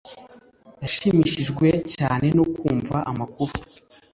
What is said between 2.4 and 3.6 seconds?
kumva amakuru